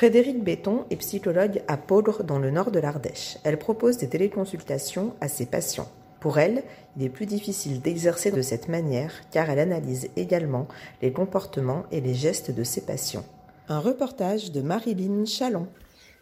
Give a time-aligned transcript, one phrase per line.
[0.00, 3.36] Frédéric Béton est psychologue à Peaugres dans le nord de l'Ardèche.
[3.44, 5.92] Elle propose des téléconsultations à ses patients.
[6.20, 6.62] Pour elle,
[6.96, 10.68] il est plus difficile d'exercer de cette manière car elle analyse également
[11.02, 13.26] les comportements et les gestes de ses patients.
[13.68, 15.68] Un reportage de Marilyn Chalon.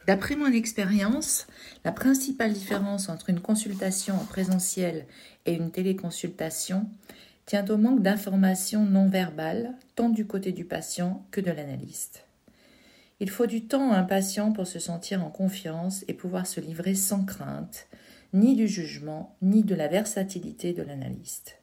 [0.08, 1.46] D'après mon expérience,
[1.84, 5.06] la principale différence entre une consultation en présentiel
[5.46, 6.86] et une téléconsultation
[7.46, 12.24] tient au manque d'informations non verbales, tant du côté du patient que de l'analyste.
[13.20, 16.60] Il faut du temps à un patient pour se sentir en confiance et pouvoir se
[16.60, 17.88] livrer sans crainte,
[18.32, 21.58] ni du jugement, ni de la versatilité de l'analyste.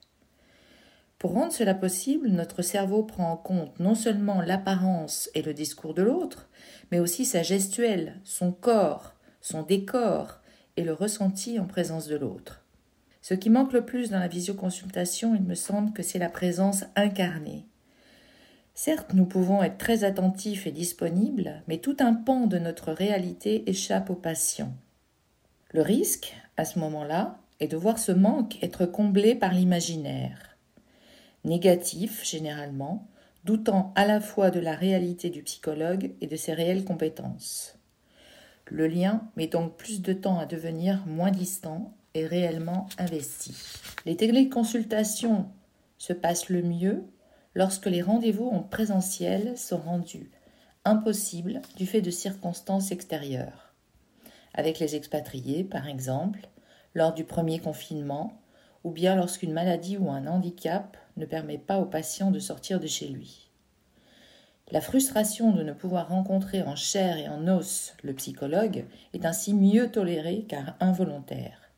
[1.18, 5.94] Pour rendre cela possible, notre cerveau prend en compte non seulement l'apparence et le discours
[5.94, 6.50] de l'autre,
[6.92, 10.42] mais aussi sa gestuelle, son corps, son décor
[10.76, 12.66] et le ressenti en présence de l'autre.
[13.22, 16.84] Ce qui manque le plus dans la visioconsultation, il me semble que c'est la présence
[16.96, 17.66] incarnée,
[18.78, 23.70] Certes, nous pouvons être très attentifs et disponibles, mais tout un pan de notre réalité
[23.70, 24.74] échappe aux patients.
[25.72, 30.58] Le risque, à ce moment-là, est de voir ce manque être comblé par l'imaginaire.
[31.46, 33.08] Négatif, généralement,
[33.46, 37.80] doutant à la fois de la réalité du psychologue et de ses réelles compétences.
[38.66, 43.56] Le lien met donc plus de temps à devenir moins distant et réellement investi.
[44.06, 45.46] Les téléconsultations
[45.98, 47.06] se passent le mieux
[47.56, 50.30] lorsque les rendez-vous en présentiel sont rendus
[50.84, 53.74] impossibles du fait de circonstances extérieures.
[54.54, 56.48] Avec les expatriés, par exemple,
[56.94, 58.40] lors du premier confinement,
[58.84, 62.88] ou bien lorsqu'une maladie ou un handicap ne permet pas au patient de sortir de
[62.88, 63.50] chez lui.
[64.72, 69.54] La frustration de ne pouvoir rencontrer en chair et en os le psychologue est ainsi
[69.54, 71.70] mieux tolérée car involontaire.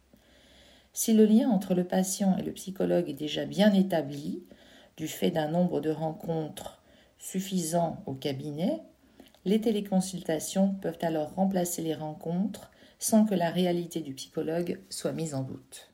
[0.93, 4.43] Si le lien entre le patient et le psychologue est déjà bien établi,
[4.97, 6.81] du fait d'un nombre de rencontres
[7.19, 8.81] suffisant au cabinet,
[9.45, 15.33] les téléconsultations peuvent alors remplacer les rencontres sans que la réalité du psychologue soit mise
[15.35, 15.93] en doute.